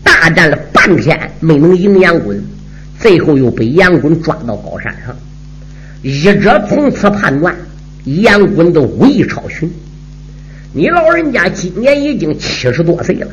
[0.04, 2.43] 大战了半天没能赢杨滚，
[3.00, 5.15] 最后又被杨滚抓到高山上。
[6.02, 7.56] 一者从此判断
[8.04, 9.72] 杨滚的武艺超群。
[10.74, 13.28] 你老人家今年已经七十多岁了，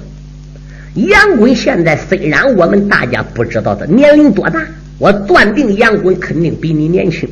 [0.95, 4.61] 杨滚现在虽然我们大家不知道他年龄多大，
[4.99, 7.29] 我断定杨滚肯定比你年轻。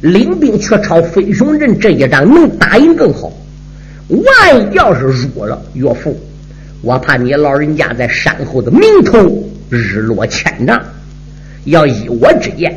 [0.00, 3.32] 领兵却朝飞熊镇这一仗能打赢更好。
[4.08, 6.18] 万一要是输了，岳父，
[6.82, 10.82] 我怕你老人家在山后的名头日落千丈。
[11.64, 12.74] 要依我之言，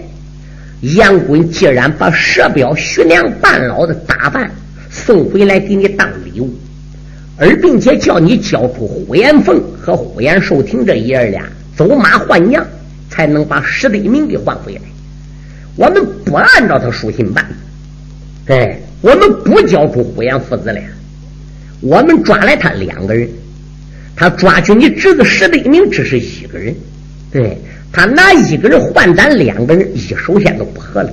[0.95, 4.51] 杨滚既然把蛇彪徐娘半老的打扮
[4.91, 6.53] 送回来给你当礼物，
[7.37, 11.43] 而并且叫你交出呼延凤和呼延寿亭这爷儿俩
[11.75, 12.63] 走马换娘，
[13.09, 14.81] 才能把石德明给换回来。
[15.75, 17.45] 我们不按照他书信办，
[18.47, 20.83] 哎，我们不交出呼延父子俩，
[21.81, 23.27] 我们抓来他两个人，
[24.15, 26.75] 他抓去你侄子石德明只是一个人，
[27.31, 27.57] 对
[27.91, 31.09] 他拿一个人换咱两个人，一首先都不合理。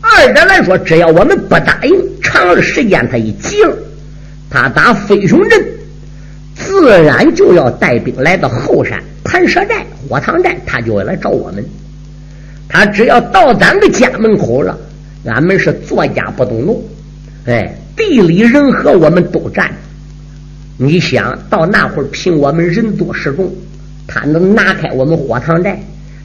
[0.00, 3.76] 二者来说，只要我们不答应，长的时间他一急了，
[4.48, 5.62] 他打飞熊镇，
[6.54, 11.62] 自然就要带兵来到后山盘蛇寨、火塘寨，他就要来找我们。
[12.68, 14.78] 他只要到咱的家门口了，
[15.24, 16.86] 俺们是坐家不动怒，
[17.46, 19.70] 哎，地里人和我们都占。
[20.76, 23.50] 你想到那会儿，凭我们人多势众，
[24.06, 25.80] 他能拿开我们火塘寨，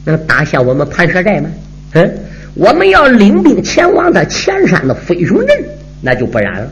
[0.06, 1.50] 能打下我们盘蛇寨吗？
[1.94, 2.14] 嗯，
[2.54, 5.64] 我们要领兵前往他前山的飞熊镇，
[6.02, 6.68] 那就不然了。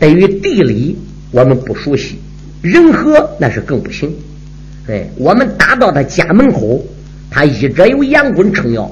[0.00, 0.98] 对于地理
[1.30, 2.18] 我们不熟悉，
[2.60, 4.12] 人和那是更不行。
[4.88, 6.84] 哎，我们打到他家门口，
[7.30, 8.90] 他一者有杨棍撑腰。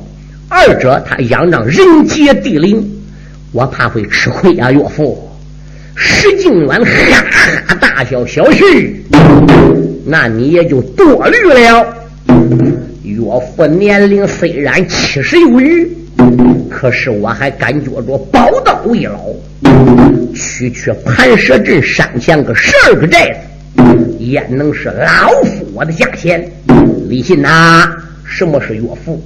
[0.53, 2.85] 二者他仰仗人杰地灵，
[3.53, 4.69] 我怕会吃亏啊！
[4.73, 5.31] 岳父，
[5.95, 7.25] 石敬远哈
[7.69, 8.91] 哈大笑，小婿，
[10.05, 11.87] 那你也就多虑了。
[13.05, 13.21] 岳
[13.57, 15.89] 父年龄虽然七十有余，
[16.69, 19.21] 可是我还感觉着宝刀未老。
[20.35, 23.41] 区区盘蛇镇山前个十二个寨
[23.77, 26.45] 子，焉能是老夫我的价钱？
[27.09, 27.89] 李信呐，
[28.31, 29.21] 什么是岳父？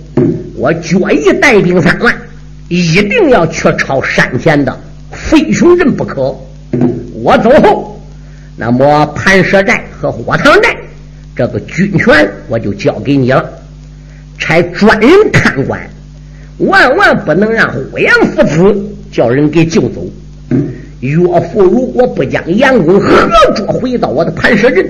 [0.56, 2.12] 我决意带兵三万，
[2.68, 4.76] 一定要去抄山前的
[5.12, 6.34] 飞熊镇不可。
[7.12, 8.00] 我走后，
[8.56, 10.74] 那么盘蛇寨和火塘寨
[11.36, 13.46] 这个军权我就交给你了，
[14.38, 15.78] 差专人看管，
[16.58, 18.74] 万万不能让呼延父子
[19.12, 20.02] 叫人给救走。
[21.00, 21.18] 岳
[21.52, 24.86] 父如果不将杨公合捉回到我的盘蛇镇，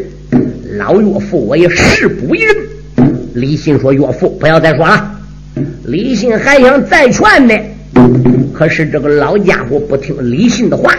[0.79, 2.57] 老岳父我也誓不为人。
[3.35, 5.11] 李信说：“岳父，不要再说了。”
[5.87, 7.55] 李信还想再劝呢，
[8.53, 10.93] 可是这个老家伙不听李信的话，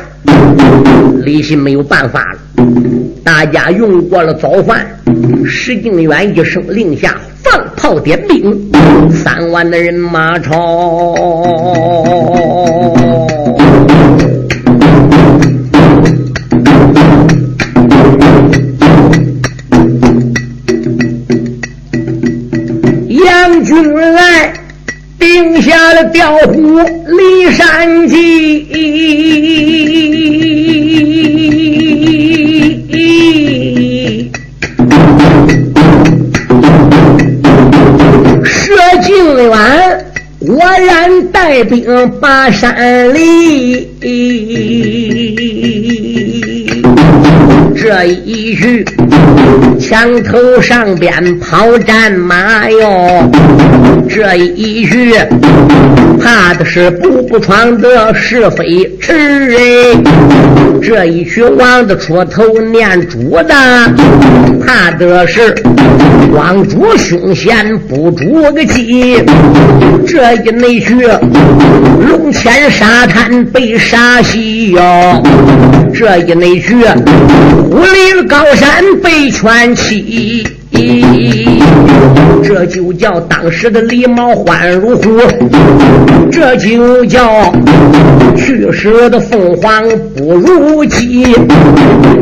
[1.23, 2.39] 李信没有办法了。
[3.23, 4.85] 大家用过了早饭，
[5.45, 8.69] 石敬远一声令下，放炮点兵，
[9.11, 11.15] 三万的人马朝。
[26.11, 28.65] 调虎离山计，
[38.43, 40.05] 射敬远
[40.45, 41.85] 果然带兵
[42.19, 43.87] 把山离。
[47.87, 48.83] 这一去，
[49.79, 53.31] 墙头上边跑战马哟。
[54.09, 55.13] 这一去，
[56.19, 59.13] 怕的是步步闯的是非迟
[59.55, 60.01] 哎。
[60.81, 63.53] 这一去望得出头念主的，
[64.65, 65.53] 怕的是
[66.31, 69.23] 光主凶险不足个计。
[70.07, 71.07] 这一内去，
[72.09, 75.21] 龙潜沙滩被杀死哟。
[75.95, 76.75] 这一内局。
[77.71, 80.45] 武林高山被圈起，
[82.43, 85.21] 这就叫当时的狸猫换如虎，
[86.31, 87.53] 这就叫
[88.35, 89.83] 去世的凤凰
[90.15, 91.35] 不如鸡。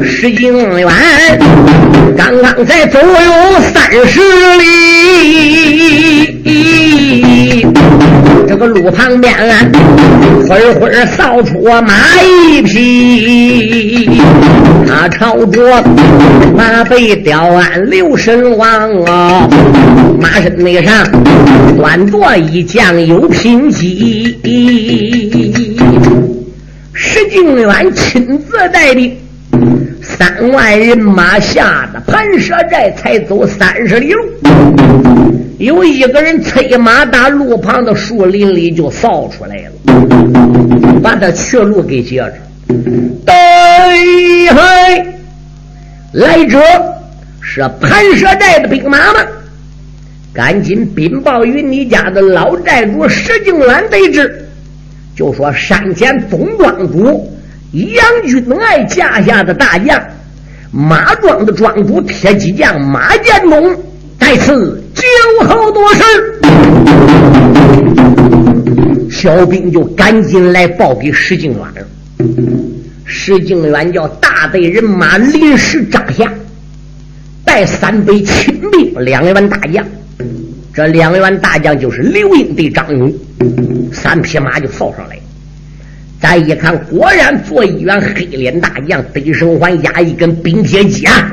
[0.02, 0.88] 石敬远
[2.16, 4.22] 刚刚才走有三十
[4.60, 6.44] 里，
[8.48, 9.34] 这个路旁边，
[10.48, 14.10] 会会扫出马一匹，
[14.88, 15.84] 他朝着
[16.56, 19.48] 马背雕鞍留神望啊，
[20.20, 21.06] 马身内上
[21.78, 24.38] 端坐一将有品级，
[26.94, 29.18] 石敬远亲自带领。
[30.18, 34.24] 三万人马下的盘蛇寨，才走三十里路。
[35.58, 39.72] 有一个人催马打路旁的树林里就扫出来了，
[41.02, 42.34] 把他去路给截着。
[43.26, 43.34] 对
[44.50, 45.06] 嘿，
[46.12, 46.60] 来者
[47.42, 49.28] 是盘蛇寨的兵马们，
[50.32, 54.46] 赶紧禀报于你家的老寨主石敬远得知，
[55.16, 57.30] 就说山前总庄主。
[57.74, 60.00] 杨军爱架下的大将，
[60.72, 63.76] 马庄的庄主铁骑将马建忠
[64.20, 65.04] 在此酒
[65.48, 66.02] 后多事，
[69.10, 71.64] 小兵就赶紧来报给石敬远。
[73.06, 76.32] 石敬远叫大队人马临时扎下，
[77.44, 79.84] 带三百亲兵两员大将，
[80.72, 83.12] 这两员大将就是刘英对张勇，
[83.92, 85.18] 三匹马就扫上来。
[86.24, 91.30] 再一看，果然做一员黑脸大将，得手环压一根冰铁戟啊！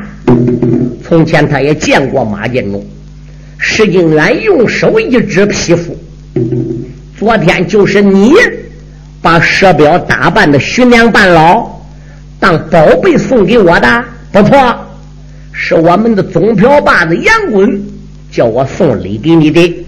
[1.01, 2.84] 从前他也见过马建忠，
[3.57, 5.97] 石敬远用手一指皮肤，
[7.16, 8.32] 昨天就是你
[9.22, 11.70] 把蛇表打扮的徐娘半老，
[12.41, 14.76] 当宝贝送给我的，不错，
[15.53, 17.80] 是我们的总瓢把子杨滚
[18.32, 19.86] 叫我送礼给你的，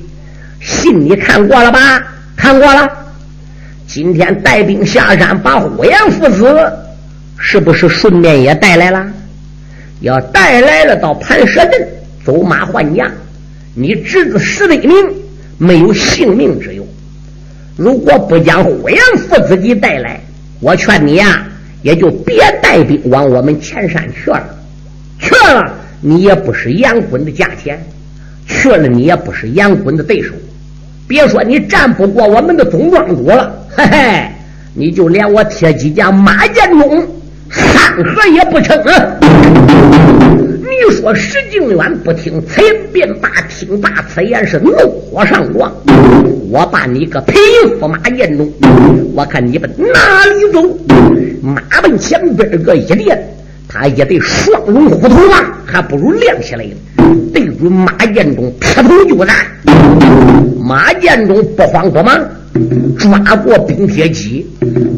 [0.61, 2.01] 信你看过了吧？
[2.37, 3.02] 看过了。
[3.93, 6.73] 今天带兵下山，把呼延父子
[7.37, 9.07] 是不是顺便也带来了？
[10.01, 11.87] 要带来了，到盘蛇镇
[12.25, 13.07] 走马换将，
[13.75, 14.95] 你侄子石德明
[15.59, 16.83] 没有性命之忧。
[17.77, 20.19] 如果不将呼延父子给带来，
[20.61, 21.47] 我劝你呀，
[21.83, 24.43] 也就别带兵往我们前山去了。
[25.19, 25.71] 去了，
[26.01, 27.77] 你也不是杨滚的价钱；
[28.47, 30.33] 去了，你也不是杨滚的对手。
[31.07, 33.59] 别说你战不过我们的总庄主了。
[33.75, 34.29] 嘿嘿，
[34.75, 37.07] 你就连我铁骑将马建忠
[37.51, 39.19] 三合也不成啊！
[40.61, 44.73] 你说石敬远不听，此言便罢，听罢此言是怒
[45.11, 45.73] 火上撞。
[46.51, 47.35] 我把你个匹
[47.81, 48.53] 夫马建忠，
[49.15, 50.63] 我看你们哪里走？
[51.43, 53.19] 马奔前边个一练，
[53.69, 56.71] 他也得双龙虎头啊，还不如亮起来了。
[57.33, 59.35] 对准马建忠劈头就来。
[60.63, 62.21] 马建忠不慌不忙。
[62.99, 64.47] 抓过冰铁戟，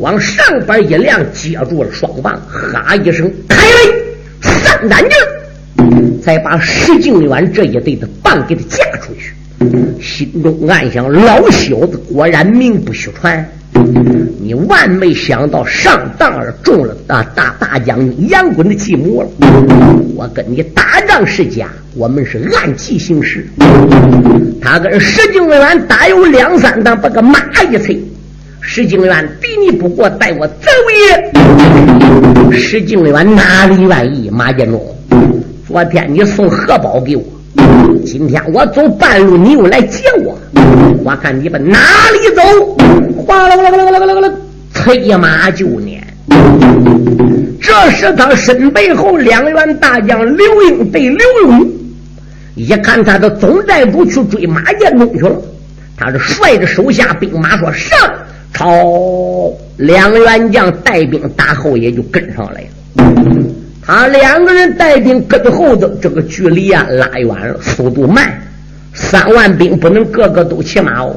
[0.00, 3.94] 往上边一亮，接住了双棒，哈一声，开雷
[4.40, 9.34] 三胆劲，再把石敬远这一队的棒给他架出去，
[10.02, 13.48] 心中暗想：老小子果然名不虚传。
[14.40, 19.28] 你万没想到上当而中了大大大将军杨滚的计谋了。
[20.14, 23.46] 我跟你打仗是假，我们是按计行事。
[24.60, 27.38] 他跟石敬远打有两三趟，把个马
[27.70, 28.02] 一催。
[28.60, 32.56] 石敬远敌你不过，带我走也。
[32.56, 34.30] 石敬远哪里愿意？
[34.30, 34.80] 马建忠，
[35.66, 37.22] 昨天你送荷包给我，
[38.04, 40.38] 今天我走半路，你又来接我。
[41.04, 41.78] 我看你们哪
[42.12, 42.42] 里走？
[43.26, 44.34] 哗啦啦啦啦啦啦啦！
[44.72, 46.02] 催马就撵。
[47.60, 51.68] 这时他身背后两员大将刘英对刘勇，
[52.54, 55.42] 一看他的总寨主去追马建忠去了，
[55.96, 57.98] 他是率着手下兵马说上，
[58.52, 62.68] 朝两员将带兵打后也就跟上来了。
[63.86, 68.32] 他两个人带兵跟后头，这个距离啊拉远了，速度慢。
[68.94, 71.14] 三万兵不能个个都骑马哦，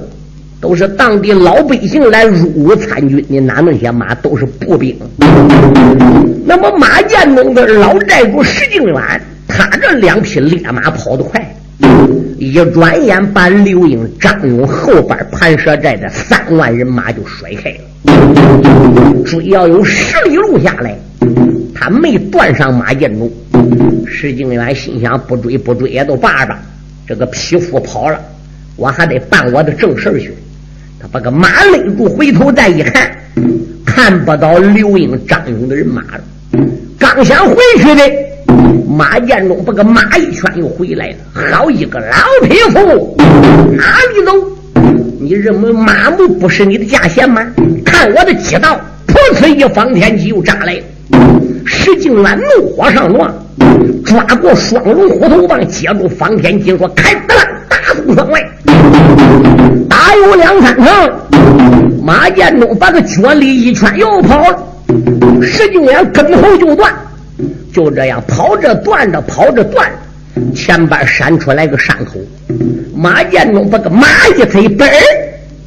[0.59, 4.97] 都是当地老百姓来入伍参军的，哪能些马都是步兵。
[6.45, 11.55] 那么马建忠的老寨主石敬远，他这两匹烈马跑得快，
[12.37, 19.23] 一转眼把刘英、张勇后边盘蛇寨的三万人马就甩开了。
[19.23, 20.97] 追要有十里路下来，
[21.79, 23.31] 他没断上马建中。
[24.07, 26.57] 石敬远心想：不追不追也都罢了。
[27.07, 28.19] 这个匹夫跑了，
[28.75, 30.33] 我还得办我的正事去。
[30.99, 33.11] 他把个马勒住，回头再一看，
[33.85, 36.21] 看不到刘英、张勇的人马了。
[36.97, 38.01] 刚想回去的，
[38.89, 41.15] 马建忠把个马一圈又回来了。
[41.33, 43.15] 好一个老匹夫，
[43.77, 44.31] 哪里走？
[45.19, 47.45] 你认为马木不是你的价钱吗？
[47.85, 50.83] 看我的击刀，噗呲一方天戟又炸来了。
[51.67, 53.31] 石敬远怒火上撞。
[54.05, 58.41] 抓过双龙虎头棒，接住方天戟，说：“开得了，打出窗外，
[59.89, 61.11] 打有两三趟，
[62.01, 64.57] 马建中把个脚里一圈又跑了，
[65.41, 66.93] 石敬琰跟后就断，
[67.73, 69.91] 就这样跑着断着跑着断，
[70.55, 72.13] 前边闪出来个山口，
[72.95, 74.07] 马建中把个马
[74.37, 74.93] 一推，本儿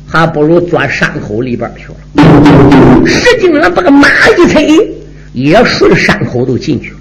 [0.06, 3.04] 还不如钻山口里边去了。
[3.04, 4.78] 石敬琰把个马一推，
[5.32, 6.96] 也顺山口都进去了。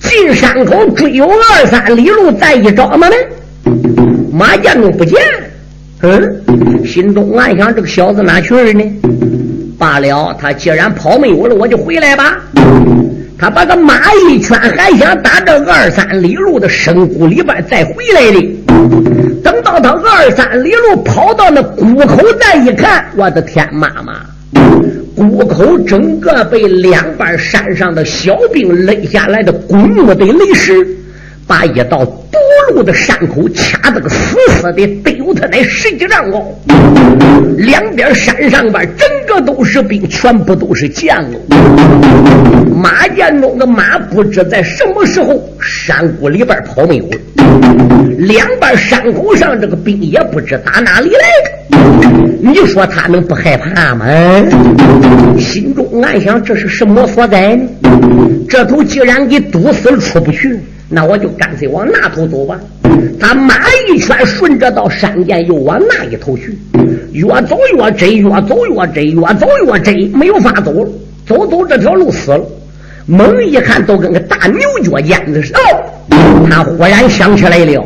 [0.00, 3.14] 进山口只有二三里路，再一找嘛呢？
[4.32, 5.18] 马建中不见。
[6.02, 8.84] 嗯，心中暗想：这个小子哪去了呢？
[9.78, 12.38] 罢了，他既然跑没有了，我就回来吧。
[13.38, 14.00] 他把个马
[14.30, 18.56] 一圈，还想打这二三里路的深谷里边再回来的。
[19.42, 24.20] 等到他二三里路跑到那谷口，再一看，我的天妈妈！
[25.16, 30.86] 谷口整个被两半山上的小兵垒下来的滚木的雷石。
[31.46, 32.38] 把一道堵
[32.74, 36.52] 路的山口掐得个死死的，得有他那十几丈高。
[37.56, 41.16] 两边山上边整个都是兵，全部都是箭。
[42.74, 47.16] 马建中的马不知在什么时候山谷里边跑没有了。
[48.18, 51.50] 两边山口上这个兵也不知打哪里来的。
[52.40, 54.06] 你说他能不害怕吗？
[55.38, 57.68] 心中暗想：这是什么所在呢？
[58.48, 60.58] 这头既然给堵死了，出不去。
[60.88, 62.58] 那我就干脆往那头走吧。
[63.18, 63.54] 他马
[63.88, 66.56] 一圈，顺着到山涧，又往那一头去。
[67.12, 70.90] 越走越窄，越走越窄，越走越窄，没有法走了。
[71.26, 72.40] 走走这条路死了。
[73.06, 75.58] 猛一看，都跟个大牛角尖子似的。
[76.48, 77.84] 他忽然想起来了，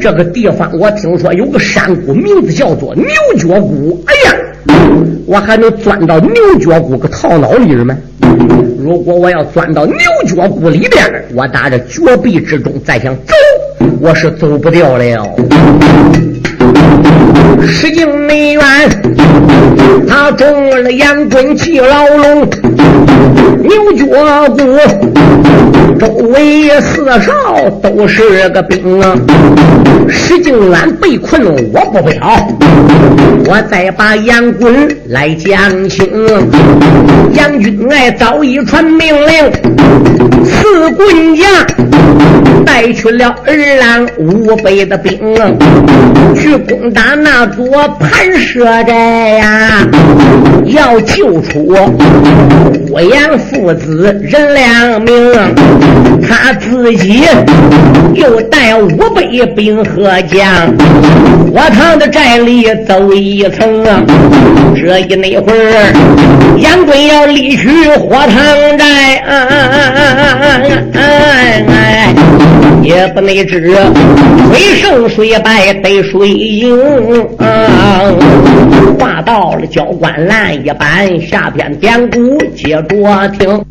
[0.00, 3.06] 这个地方我听说有个山谷，名字叫做牛
[3.38, 4.04] 角谷。
[4.06, 4.36] 哎呀，
[5.26, 7.96] 我还能钻到牛角骨个套脑里吗？
[8.78, 9.96] 如果我要钻到牛
[10.26, 13.34] 角骨里边，我打着绝壁之中再想走，
[14.00, 15.36] 我是走不掉了。
[17.66, 18.62] 石敬没远，
[20.08, 22.48] 他中了杨棍气牢笼，
[23.62, 24.56] 牛角骨
[25.98, 29.14] 周围四少都是个兵啊。
[30.08, 31.42] 石敬远被困，
[31.72, 32.48] 我不了，
[33.46, 36.06] 我再把杨棍来讲清。
[37.32, 39.50] 杨军爱早已传命令，
[40.44, 41.44] 四棍家
[42.64, 45.18] 带去了二郎五百的兵，
[46.36, 47.66] 去攻打那座
[47.98, 49.86] 盘蛇寨呀，
[50.64, 51.84] 要救出
[52.88, 55.34] 呼延父子人两命，
[56.26, 57.24] 他自己
[58.14, 59.22] 又带五百
[59.54, 60.46] 兵和将，
[61.52, 64.02] 火塘的寨里走一层啊，
[64.74, 65.92] 这一那会儿，
[66.58, 69.22] 杨贵要离去火塘寨，
[72.82, 73.60] 也不内知
[74.52, 77.28] 谁胜谁败得谁赢。
[78.98, 83.64] 话到了交官难一般，下边典故接着听。